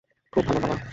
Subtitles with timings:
[0.33, 0.81] খুব ভালো, বাবা।